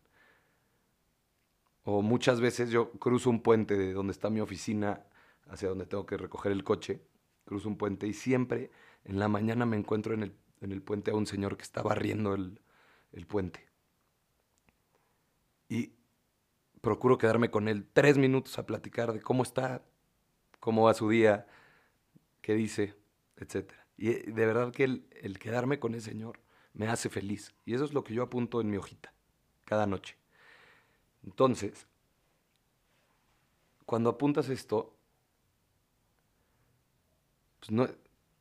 O 1.84 2.02
muchas 2.02 2.42
veces 2.42 2.70
yo 2.70 2.92
cruzo 2.92 3.30
un 3.30 3.42
puente 3.42 3.78
de 3.78 3.94
donde 3.94 4.12
está 4.12 4.30
mi 4.30 4.42
oficina 4.42 5.06
hacia 5.48 5.70
donde 5.70 5.86
tengo 5.86 6.06
que 6.06 6.18
recoger 6.18 6.52
el 6.52 6.64
coche. 6.64 7.02
Cruzo 7.46 7.70
un 7.70 7.78
puente 7.78 8.08
y 8.08 8.14
siempre 8.14 8.72
en 9.06 9.20
la 9.20 9.28
mañana 9.28 9.66
me 9.66 9.78
encuentro 9.78 10.14
en 10.14 10.24
el, 10.24 10.82
puente 10.82 11.12
a 11.12 11.16
un 11.16 11.26
señor 11.26 11.58
que 11.58 11.64
está 11.64 11.82
barriendo 11.82 12.34
el, 12.34 12.60
el 13.14 13.26
puente. 13.26 13.68
Y 15.70 15.94
procuro 16.82 17.18
quedarme 17.18 17.50
con 17.50 17.68
él 17.68 17.88
tres 17.94 18.18
minutos 18.18 18.60
a 18.60 18.66
platicar 18.66 19.14
de 19.14 19.22
cómo 19.22 19.44
está, 19.44 19.84
cómo 20.60 20.84
va 20.84 20.94
su 20.94 21.10
día, 21.10 21.48
qué 22.42 22.54
dice, 22.54 22.96
etcétera. 23.38 23.81
Y 24.02 24.10
eh, 24.10 24.24
de 24.26 24.46
verdad 24.48 24.74
que 24.74 24.84
el, 24.84 25.38
quedarme 25.40 25.80
con 25.80 25.94
ese 25.94 26.10
Señor 26.10 26.40
me 26.74 26.88
hace 26.88 27.08
feliz. 27.08 27.54
Y 27.66 27.76
eso 27.76 27.86
es 27.86 27.94
lo 27.94 28.04
que 28.04 28.16
yo 28.16 28.24
apunto 28.24 28.60
en 28.60 28.72
mi 28.72 28.78
hojita 28.78 29.14
cada 29.64 29.86
noche. 29.86 30.18
Entonces, 31.24 31.86
cuando 33.86 34.10
apuntas 34.10 34.50
esto, 34.50 34.98
pues 37.60 37.70
no, 37.70 37.88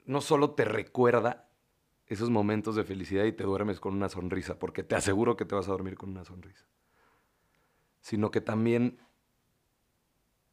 no 0.07 0.23
solo 0.23 0.53
te 0.53 0.65
recuerda 0.65 1.51
esos 2.07 2.31
momentos 2.31 2.75
de 2.75 2.85
felicidad 2.85 3.27
y 3.27 3.33
te 3.33 3.45
duermes 3.45 3.81
con 3.81 3.95
una 3.95 4.09
sonrisa, 4.09 4.59
porque 4.59 4.83
te 4.83 4.95
aseguro 4.95 5.37
que 5.37 5.45
te 5.45 5.55
vas 5.55 5.69
a 5.69 5.73
dormir 5.73 5.99
con 5.99 6.09
una 6.09 6.25
sonrisa, 6.25 6.65
sino 8.01 8.31
que 8.31 8.41
también 8.41 8.99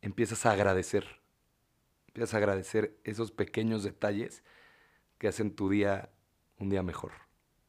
empiezas 0.02 0.46
a 0.46 0.52
agradecer, 0.52 1.22
empiezas 2.08 2.34
a 2.34 2.38
agradecer 2.38 3.00
esos 3.06 3.32
pequeños 3.32 3.84
detalles 3.84 4.43
que 5.17 5.27
hacen 5.27 5.56
tu 5.56 5.69
día 5.69 6.10
un 6.58 6.69
día 6.69 6.84
mejor. 6.84 7.12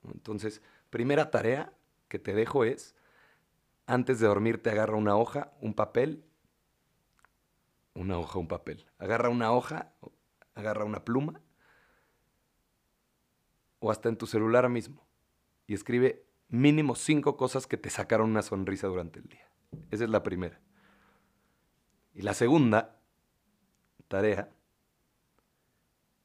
Entonces, 0.05 0.63
primera 0.91 1.31
tarea 1.31 1.73
que 2.09 2.19
te 2.19 2.35
dejo 2.35 2.65
es, 2.65 2.95
antes 3.87 4.21
de 4.21 4.27
dormir 4.27 4.63
te 4.63 4.71
agarra 4.71 4.97
una 4.97 5.17
hoja, 5.17 5.53
un 5.61 5.75
papel, 5.75 6.25
una 7.95 8.19
hoja, 8.19 8.39
un 8.39 8.49
papel. 8.49 8.87
Agarra 8.99 9.29
una 9.29 9.53
hoja, 9.53 9.93
agarra 10.55 10.85
una 10.85 11.05
pluma, 11.05 11.41
o 13.81 13.91
hasta 13.91 14.09
en 14.09 14.17
tu 14.17 14.27
celular 14.27 14.69
mismo, 14.69 15.07
y 15.67 15.75
escribe 15.75 16.25
mínimo 16.49 16.95
cinco 16.95 17.37
cosas 17.37 17.67
que 17.67 17.77
te 17.77 17.91
sacaron 17.91 18.31
una 18.31 18.43
sonrisa 18.43 18.87
durante 18.87 19.21
el 19.21 19.27
día. 19.27 19.51
Esa 19.91 20.05
es 20.05 20.11
la 20.11 20.23
primera. 20.23 20.61
Y 22.15 22.23
la 22.23 22.35
segunda 22.35 23.01
tarea 24.09 24.51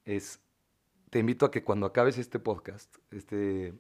es 0.06 0.43
te 1.14 1.20
invito 1.20 1.46
a 1.46 1.52
que 1.52 1.64
cuando 1.64 1.86
acabes 1.86 2.18
este 2.18 2.40
podcast, 2.40 2.98
este 3.12 3.72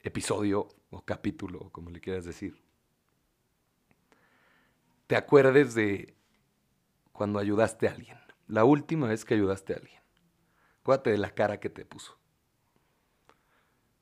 episodio 0.00 0.66
o 0.90 1.04
capítulo, 1.04 1.70
como 1.70 1.90
le 1.90 2.00
quieras 2.00 2.24
decir, 2.24 2.60
te 5.06 5.14
acuerdes 5.14 5.76
de 5.76 6.16
cuando 7.12 7.38
ayudaste 7.38 7.86
a 7.86 7.92
alguien. 7.92 8.18
La 8.48 8.64
última 8.64 9.06
vez 9.06 9.24
que 9.24 9.34
ayudaste 9.34 9.74
a 9.74 9.76
alguien. 9.76 10.02
Acuérdate 10.80 11.10
de 11.10 11.18
la 11.18 11.32
cara 11.32 11.60
que 11.60 11.70
te 11.70 11.84
puso. 11.84 12.18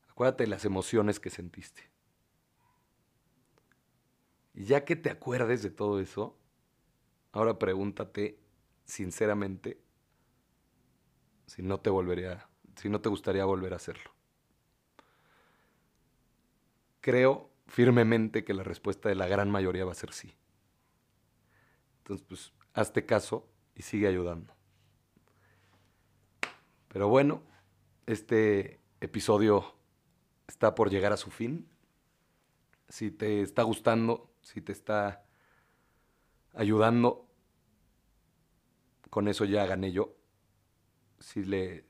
Acuérdate 0.08 0.44
de 0.44 0.48
las 0.48 0.64
emociones 0.64 1.20
que 1.20 1.28
sentiste. 1.28 1.90
Y 4.54 4.64
ya 4.64 4.86
que 4.86 4.96
te 4.96 5.10
acuerdes 5.10 5.62
de 5.62 5.70
todo 5.70 6.00
eso, 6.00 6.38
ahora 7.32 7.58
pregúntate 7.58 8.40
sinceramente 8.86 9.82
si 11.44 11.60
no 11.60 11.78
te 11.78 11.90
volvería 11.90 12.48
si 12.80 12.88
no 12.88 13.02
te 13.02 13.10
gustaría 13.10 13.44
volver 13.44 13.74
a 13.74 13.76
hacerlo. 13.76 14.10
Creo 17.02 17.50
firmemente 17.66 18.42
que 18.42 18.54
la 18.54 18.62
respuesta 18.62 19.10
de 19.10 19.16
la 19.16 19.26
gran 19.26 19.50
mayoría 19.50 19.84
va 19.84 19.92
a 19.92 19.94
ser 19.94 20.14
sí. 20.14 20.34
Entonces, 21.98 22.26
pues, 22.26 22.52
hazte 22.72 23.04
caso 23.04 23.46
y 23.74 23.82
sigue 23.82 24.08
ayudando. 24.08 24.54
Pero 26.88 27.08
bueno, 27.08 27.42
este 28.06 28.80
episodio 29.02 29.74
está 30.48 30.74
por 30.74 30.88
llegar 30.88 31.12
a 31.12 31.18
su 31.18 31.30
fin. 31.30 31.68
Si 32.88 33.10
te 33.10 33.42
está 33.42 33.62
gustando, 33.62 34.32
si 34.40 34.62
te 34.62 34.72
está 34.72 35.22
ayudando, 36.54 37.28
con 39.10 39.28
eso 39.28 39.44
ya 39.44 39.66
gané 39.66 39.92
yo. 39.92 40.16
Si 41.18 41.44
le, 41.44 41.89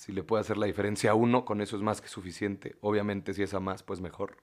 si 0.00 0.12
le 0.12 0.22
puede 0.22 0.40
hacer 0.40 0.56
la 0.56 0.64
diferencia 0.64 1.10
a 1.10 1.14
uno, 1.14 1.44
con 1.44 1.60
eso 1.60 1.76
es 1.76 1.82
más 1.82 2.00
que 2.00 2.08
suficiente. 2.08 2.74
Obviamente, 2.80 3.34
si 3.34 3.42
es 3.42 3.52
a 3.52 3.60
más, 3.60 3.82
pues 3.82 4.00
mejor. 4.00 4.38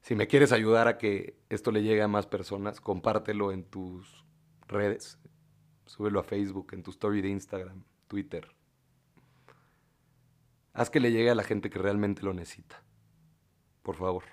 Si 0.00 0.14
me 0.14 0.26
quieres 0.26 0.52
ayudar 0.52 0.88
a 0.88 0.96
que 0.96 1.36
esto 1.50 1.70
le 1.70 1.82
llegue 1.82 2.00
a 2.00 2.08
más 2.08 2.26
personas, 2.26 2.80
compártelo 2.80 3.52
en 3.52 3.64
tus 3.64 4.24
redes. 4.68 5.18
Súbelo 5.84 6.18
a 6.18 6.22
Facebook, 6.22 6.68
en 6.72 6.82
tu 6.82 6.92
story 6.92 7.20
de 7.20 7.28
Instagram, 7.28 7.84
Twitter. 8.08 8.48
Haz 10.72 10.88
que 10.88 11.00
le 11.00 11.12
llegue 11.12 11.28
a 11.28 11.34
la 11.34 11.44
gente 11.44 11.68
que 11.68 11.78
realmente 11.78 12.22
lo 12.22 12.32
necesita. 12.32 12.82
Por 13.82 13.96
favor. 13.96 14.24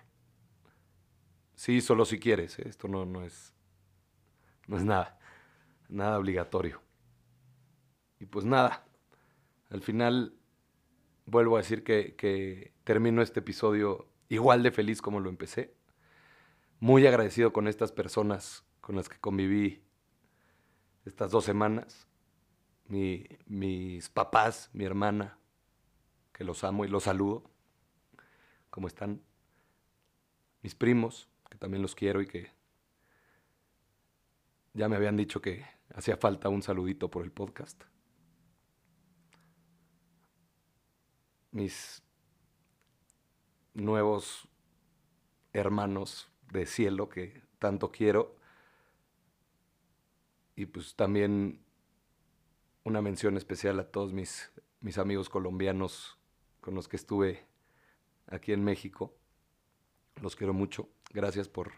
Sí, 1.56 1.82
solo 1.82 2.06
si 2.06 2.20
quieres. 2.20 2.58
¿eh? 2.58 2.70
Esto 2.70 2.88
no, 2.88 3.06
no, 3.06 3.22
es, 3.22 3.54
no 4.66 4.78
es 4.78 4.86
nada. 4.86 5.20
Nada 5.90 6.18
obligatorio. 6.18 6.82
Y 8.22 8.28
pues 8.28 8.46
nada. 8.46 8.86
Al 9.74 9.82
final 9.82 10.36
vuelvo 11.26 11.56
a 11.56 11.62
decir 11.62 11.84
que, 11.84 12.74
termino 12.84 13.24
este 13.24 13.40
episodio 13.40 14.08
igual 14.30 14.62
de 14.62 14.72
feliz 14.72 15.02
como 15.02 15.20
lo 15.20 15.30
empecé. 15.30 15.74
Muy 16.80 17.08
agradecido 17.08 17.52
con 17.54 17.68
estas 17.68 17.92
personas 17.92 18.64
con 18.82 18.96
las 18.96 19.10
que 19.10 19.20
conviví 19.20 19.84
estas 21.06 21.32
dos 21.32 21.46
semanas. 21.46 22.08
mis 22.88 24.10
papás, 24.10 24.70
mi 24.74 24.86
hermana, 24.86 25.40
que 26.34 26.44
los 26.44 26.64
amo 26.64 26.86
y 26.86 26.88
los 26.88 27.06
saludo. 27.06 27.50
¿Cómo 28.70 28.86
están? 28.86 29.24
Mis 30.62 30.76
primos, 30.76 31.30
que 31.50 31.58
también 31.58 31.82
los 31.82 31.96
quiero 31.96 32.22
y 32.22 32.28
que 32.28 32.52
ya 34.74 34.88
me 34.88 34.98
habían 34.98 35.18
dicho 35.18 35.42
que 35.42 35.66
hacía 35.96 36.16
falta 36.16 36.50
un 36.50 36.62
saludito 36.62 37.10
por 37.10 37.24
el 37.24 37.32
podcast. 37.32 37.84
Mis 41.54 42.04
nuevos 43.74 44.50
hermanos 45.54 46.30
de 46.52 46.66
cielo 46.66 47.08
que 47.08 47.42
tanto 47.60 47.92
quiero. 47.92 48.36
Y 50.56 50.66
pues 50.66 50.96
también 50.96 51.64
una 52.84 53.02
mención 53.02 53.38
especial 53.38 53.80
a 53.80 53.90
todos 53.90 54.14
mis, 54.14 54.52
mis 54.82 54.98
amigos 54.98 55.30
colombianos 55.30 56.18
con 56.60 56.76
los 56.76 56.88
que 56.88 56.98
estuve 56.98 57.46
aquí 58.28 58.52
en 58.52 58.64
México. 58.64 59.16
Los 60.22 60.36
quiero 60.36 60.54
mucho. 60.54 60.90
Gracias 61.12 61.48
por, 61.48 61.72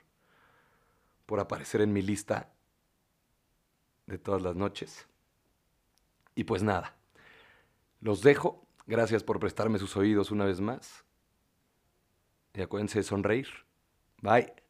por 1.26 1.40
aparecer 1.40 1.82
en 1.82 1.94
mi 1.94 2.02
lista 2.02 2.52
de 4.08 4.18
todas 4.18 4.42
las 4.42 4.56
noches. 4.56 5.08
Y 6.36 6.44
pues 6.44 6.64
nada, 6.64 6.96
los 8.02 8.22
dejo. 8.22 8.65
Gracias 8.88 9.24
por 9.24 9.40
prestarme 9.40 9.80
sus 9.80 9.98
oídos 9.98 10.32
una 10.32 10.46
vez 10.46 10.62
más. 10.62 11.06
Y 12.54 12.62
acuérdense 12.62 13.00
de 13.00 13.04
sonreír. 13.04 13.48
Bye. 14.22 14.65